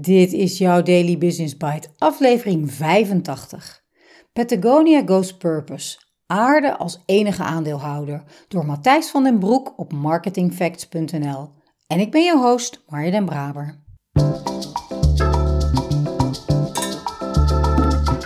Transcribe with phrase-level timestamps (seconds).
[0.00, 3.82] Dit is jouw Daily Business Bite, aflevering 85.
[4.32, 5.98] Patagonia Goes Purpose.
[6.26, 8.22] Aarde als enige aandeelhouder.
[8.48, 11.50] Door Matthijs van den Broek op marketingfacts.nl.
[11.86, 13.82] En ik ben je host, Marja den Braber.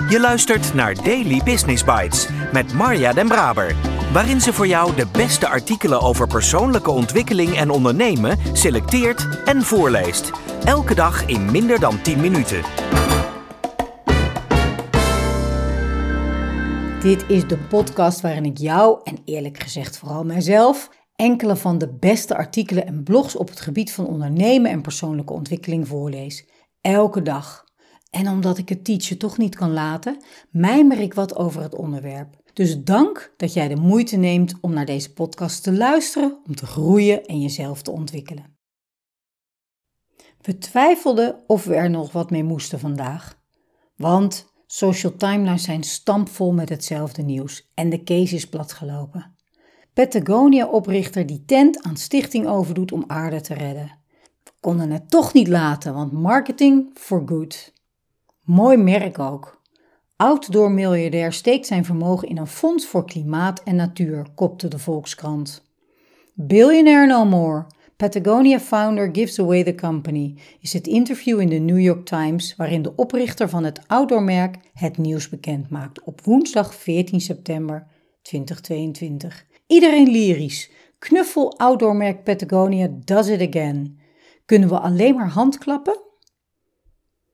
[0.09, 5.07] Je luistert naar Daily Business Bites met Marja den Braber waarin ze voor jou de
[5.13, 10.31] beste artikelen over persoonlijke ontwikkeling en ondernemen selecteert en voorleest.
[10.65, 12.63] Elke dag in minder dan 10 minuten.
[17.01, 21.95] Dit is de podcast waarin ik jou, en eerlijk gezegd vooral mijzelf, enkele van de
[21.95, 26.49] beste artikelen en blogs op het gebied van ondernemen en persoonlijke ontwikkeling voorlees.
[26.81, 27.65] Elke dag.
[28.11, 32.42] En omdat ik het teachen toch niet kan laten, mijmer ik wat over het onderwerp.
[32.53, 36.67] Dus dank dat jij de moeite neemt om naar deze podcast te luisteren, om te
[36.67, 38.57] groeien en jezelf te ontwikkelen.
[40.41, 43.39] We twijfelden of we er nog wat mee moesten vandaag.
[43.97, 49.37] Want social timelines zijn stampvol met hetzelfde nieuws en de case is platgelopen.
[49.93, 53.99] Patagonia-oprichter die tent aan stichting overdoet om aarde te redden.
[54.45, 57.73] We konden het toch niet laten, want marketing for good.
[58.45, 59.62] Mooi merk ook.
[60.23, 65.65] Outdoor-miljardair steekt zijn vermogen in een fonds voor klimaat en natuur, kopte de Volkskrant.
[66.35, 67.67] Billionaire no more.
[67.97, 72.83] Patagonia founder gives away the company is het interview in de New York Times waarin
[72.83, 77.87] de oprichter van het outdoormerk het nieuws bekend maakt op woensdag 14 september
[78.23, 79.47] 2022.
[79.67, 80.71] Iedereen lyrisch.
[80.99, 83.99] Knuffel outdoormerk Patagonia does it again.
[84.47, 86.12] Kunnen we alleen maar handklappen?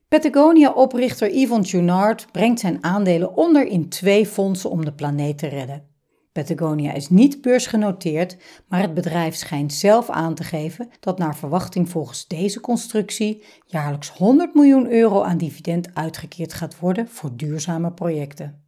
[0.08, 5.86] Patagonia-oprichter Yvon Chouinard brengt zijn aandelen onder in twee fondsen om de planeet te redden.
[6.32, 8.36] Patagonia is niet beursgenoteerd,
[8.68, 14.10] maar het bedrijf schijnt zelf aan te geven dat naar verwachting volgens deze constructie jaarlijks
[14.10, 18.64] 100 miljoen euro aan dividend uitgekeerd gaat worden voor duurzame projecten.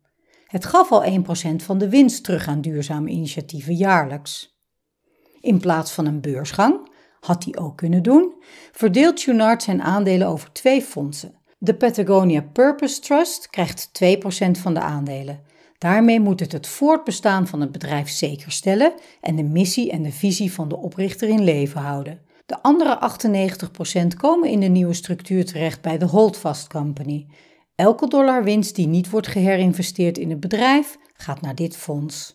[0.46, 4.58] Het gaf al 1% van de winst terug aan duurzame initiatieven jaarlijks.
[5.40, 6.89] In plaats van een beursgang
[7.20, 8.32] had hij ook kunnen doen,
[8.72, 11.34] verdeelt Cunard zijn aandelen over twee fondsen.
[11.58, 15.40] De Patagonia Purpose Trust krijgt 2% van de aandelen.
[15.78, 20.52] Daarmee moet het het voortbestaan van het bedrijf zekerstellen en de missie en de visie
[20.52, 22.20] van de oprichter in leven houden.
[22.46, 22.98] De andere
[24.04, 27.26] 98% komen in de nieuwe structuur terecht bij de Holdfast Company.
[27.74, 32.34] Elke dollar winst die niet wordt geherinvesteerd in het bedrijf gaat naar dit fonds.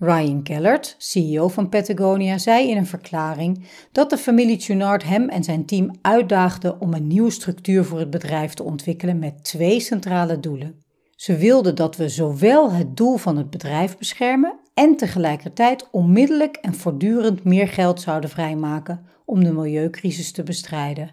[0.00, 5.44] Ryan Gellert, CEO van Patagonia, zei in een verklaring dat de familie Chouinard hem en
[5.44, 10.40] zijn team uitdaagde om een nieuwe structuur voor het bedrijf te ontwikkelen met twee centrale
[10.40, 10.82] doelen.
[11.16, 16.74] Ze wilden dat we zowel het doel van het bedrijf beschermen en tegelijkertijd onmiddellijk en
[16.74, 21.10] voortdurend meer geld zouden vrijmaken om de milieucrisis te bestrijden.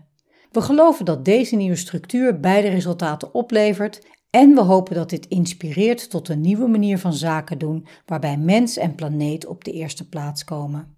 [0.52, 4.02] We geloven dat deze nieuwe structuur beide resultaten oplevert
[4.36, 8.78] en we hopen dat dit inspireert tot een nieuwe manier van zaken doen, waarbij mens
[8.78, 10.98] en planeet op de eerste plaats komen.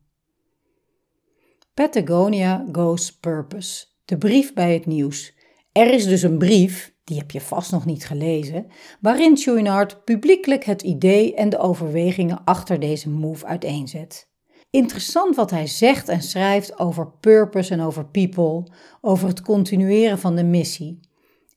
[1.73, 3.85] Patagonia Goes Purpose.
[4.05, 5.33] De brief bij het nieuws.
[5.71, 8.67] Er is dus een brief, die heb je vast nog niet gelezen,
[9.01, 14.29] waarin Chouinard publiekelijk het idee en de overwegingen achter deze move uiteenzet.
[14.69, 18.67] Interessant wat hij zegt en schrijft over purpose en over people,
[19.01, 21.06] over het continueren van de missie.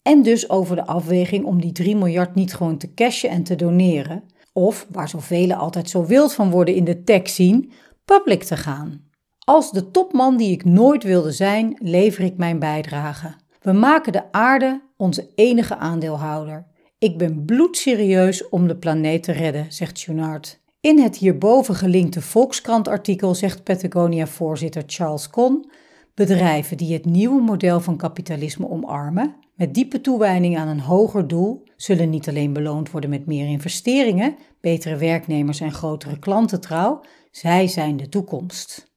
[0.02, 3.56] En dus over de afweging om die 3 miljard niet gewoon te cashen en te
[3.56, 7.72] doneren, of, waar zoveel altijd zo wild van worden in de tech zien,
[8.04, 9.08] public te gaan.
[9.44, 13.34] Als de topman die ik nooit wilde zijn, lever ik mijn bijdrage.
[13.60, 16.66] We maken de aarde onze enige aandeelhouder.
[16.98, 20.60] Ik ben bloedserieus om de planeet te redden, zegt Junard.
[20.80, 25.70] In het hierboven gelinkte Volkskrant-artikel zegt Patagonia-voorzitter Charles Con:
[26.14, 31.62] bedrijven die het nieuwe model van kapitalisme omarmen, met diepe toewijding aan een hoger doel
[31.76, 37.00] zullen niet alleen beloond worden met meer investeringen, betere werknemers en grotere klantentrouw,
[37.30, 38.92] zij zijn de toekomst.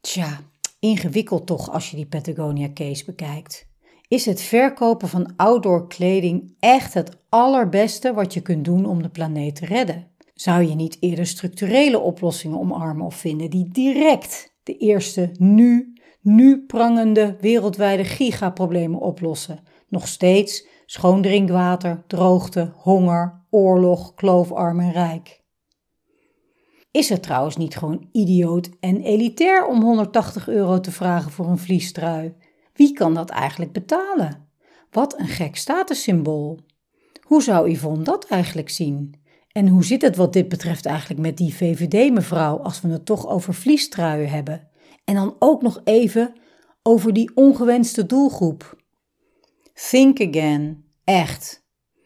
[0.00, 0.40] Tja,
[0.78, 3.68] ingewikkeld toch als je die Patagonia case bekijkt.
[4.08, 9.08] Is het verkopen van outdoor kleding echt het allerbeste wat je kunt doen om de
[9.08, 10.06] planeet te redden?
[10.34, 16.64] Zou je niet eerder structurele oplossingen omarmen of vinden die direct de eerste nu, nu
[16.66, 19.74] prangende wereldwijde gigaproblemen oplossen?
[19.96, 25.42] Nog steeds schoon drinkwater, droogte, honger, oorlog, kloofarm en rijk.
[26.90, 31.58] Is het trouwens niet gewoon idioot en elitair om 180 euro te vragen voor een
[31.58, 32.34] vliestrui?
[32.72, 34.48] Wie kan dat eigenlijk betalen?
[34.90, 36.58] Wat een gek statussymbool.
[37.20, 39.14] Hoe zou Yvonne dat eigenlijk zien?
[39.52, 43.26] En hoe zit het wat dit betreft eigenlijk met die VVD-mevrouw als we het toch
[43.28, 44.68] over vliestruien hebben?
[45.04, 46.34] En dan ook nog even
[46.82, 48.84] over die ongewenste doelgroep.
[49.76, 50.84] Think again.
[51.04, 51.64] Echt.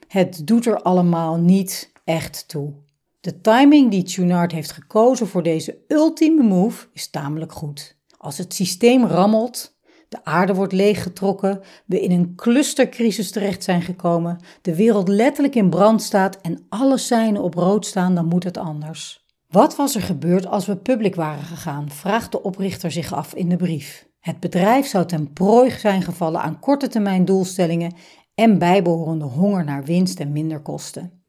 [0.08, 2.74] Het doet er allemaal niet echt toe.
[3.20, 7.96] De timing die Tunard heeft gekozen voor deze ultieme move is tamelijk goed.
[8.16, 9.78] Als het systeem rammelt,
[10.08, 15.70] de aarde wordt leeggetrokken, we in een clustercrisis terecht zijn gekomen, de wereld letterlijk in
[15.70, 19.26] brand staat en alle seinen op rood staan, dan moet het anders.
[19.48, 21.90] Wat was er gebeurd als we public waren gegaan?
[21.90, 24.09] vraagt de oprichter zich af in de brief.
[24.20, 27.94] Het bedrijf zou ten prooi zijn gevallen aan korte termijn doelstellingen
[28.34, 31.22] en bijbehorende honger naar winst en minder kosten.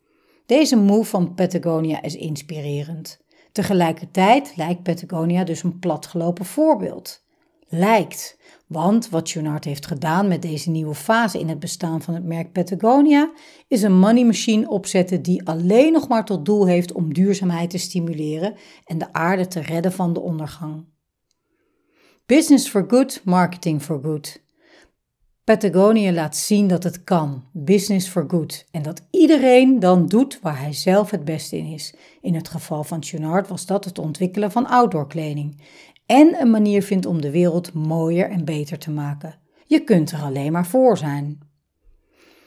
[0.45, 3.19] Deze move van Patagonia is inspirerend.
[3.51, 7.23] Tegelijkertijd lijkt Patagonia dus een platgelopen voorbeeld.
[7.67, 12.23] Lijkt, want wat Junard heeft gedaan met deze nieuwe fase in het bestaan van het
[12.23, 13.31] merk Patagonia
[13.67, 17.77] is een money machine opzetten die alleen nog maar tot doel heeft om duurzaamheid te
[17.77, 18.55] stimuleren
[18.85, 20.85] en de aarde te redden van de ondergang.
[22.25, 24.41] Business for good, marketing for good.
[25.43, 30.59] Patagonia laat zien dat het kan, business for good, en dat iedereen dan doet waar
[30.59, 31.93] hij zelf het beste in is.
[32.21, 35.61] In het geval van Junard was dat het ontwikkelen van outdoor kleding
[36.05, 39.39] en een manier vindt om de wereld mooier en beter te maken.
[39.65, 41.39] Je kunt er alleen maar voor zijn.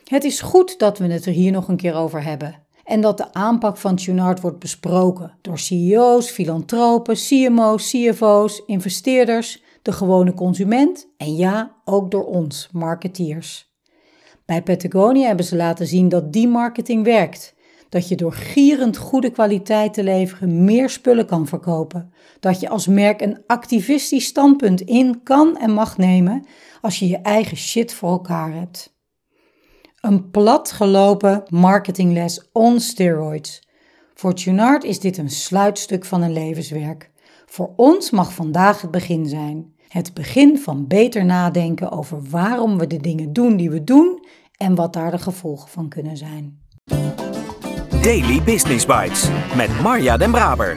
[0.04, 3.16] Het is goed dat we het er hier nog een keer over hebben en dat
[3.16, 11.08] de aanpak van Tunard wordt besproken door CEO's, filantropen, CMO's, CFO's, investeerders, de gewone consument
[11.16, 13.72] en ja, ook door ons, marketeers.
[14.46, 17.54] Bij Patagonia hebben ze laten zien dat die marketing werkt
[17.94, 22.12] dat je door gierend goede kwaliteit te leveren meer spullen kan verkopen.
[22.40, 26.46] Dat je als merk een activistisch standpunt in kan en mag nemen
[26.81, 28.96] als je je eigen shit voor elkaar hebt.
[30.00, 33.69] Een platgelopen marketingles on steroids.
[34.14, 37.10] Voor Tunard is dit een sluitstuk van een levenswerk.
[37.46, 39.73] Voor ons mag vandaag het begin zijn.
[39.94, 44.26] Het begin van beter nadenken over waarom we de dingen doen die we doen
[44.56, 46.58] en wat daar de gevolgen van kunnen zijn.
[48.02, 50.76] Daily Business Bites met Marja Den Braber.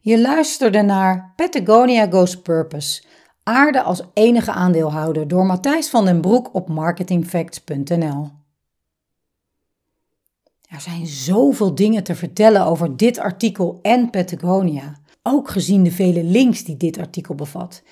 [0.00, 3.02] Je luisterde naar Patagonia Goes Purpose.
[3.42, 8.30] Aarde als enige aandeelhouder door Matthijs van den Broek op marketingfacts.nl.
[10.68, 16.24] Er zijn zoveel dingen te vertellen over dit artikel en Patagonia, ook gezien de vele
[16.24, 17.82] links die dit artikel bevat.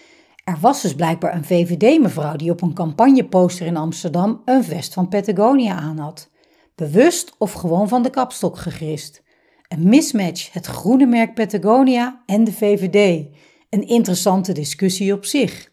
[0.45, 5.09] Er was dus blijkbaar een VVD-mevrouw die op een campagneposter in Amsterdam een vest van
[5.09, 6.31] Patagonia aan had
[6.75, 9.23] bewust of gewoon van de kapstok gegrist.
[9.69, 13.27] Een mismatch, het groene merk Patagonia en de VVD.
[13.71, 15.71] Een interessante discussie op zich.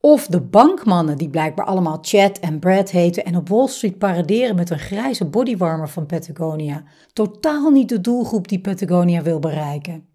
[0.00, 4.56] Of de bankmannen die blijkbaar allemaal Chad en Brad heten en op Wall Street paraderen
[4.56, 6.84] met een grijze bodywarmer van Patagonia.
[7.12, 10.06] Totaal niet de doelgroep die Patagonia wil bereiken.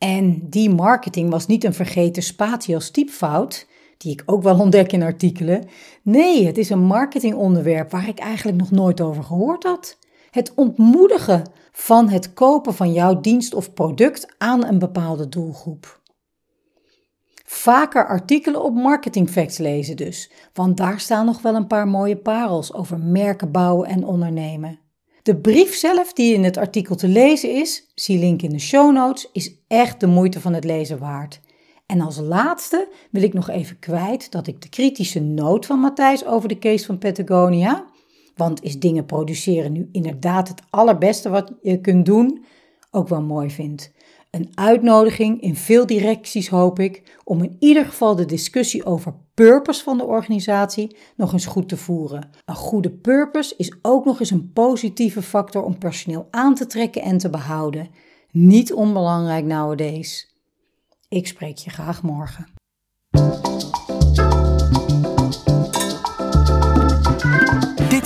[0.00, 3.66] En die marketing was niet een vergeten spatie als typfout,
[3.96, 5.68] die ik ook wel ontdek in artikelen.
[6.02, 9.98] Nee, het is een marketingonderwerp waar ik eigenlijk nog nooit over gehoord had.
[10.30, 11.42] Het ontmoedigen
[11.72, 16.00] van het kopen van jouw dienst of product aan een bepaalde doelgroep.
[17.44, 22.16] Vaker artikelen op Marketing Facts lezen dus, want daar staan nog wel een paar mooie
[22.16, 24.78] parels over merken bouwen en ondernemen.
[25.22, 28.92] De brief zelf die in het artikel te lezen is, zie link in de show
[28.92, 31.40] notes, is echt de moeite van het lezen waard.
[31.86, 36.24] En als laatste wil ik nog even kwijt dat ik de kritische noot van Matthijs
[36.24, 37.84] over de case van Patagonia,
[38.36, 42.44] want is dingen produceren nu inderdaad het allerbeste wat je kunt doen,
[42.90, 43.92] ook wel mooi vind.
[44.30, 49.82] Een uitnodiging in veel directies hoop ik om in ieder geval de discussie over purpose
[49.82, 52.30] van de organisatie nog eens goed te voeren.
[52.44, 57.02] Een goede purpose is ook nog eens een positieve factor om personeel aan te trekken
[57.02, 57.90] en te behouden.
[58.30, 60.34] Niet onbelangrijk nowadays.
[61.08, 62.46] Ik spreek je graag morgen.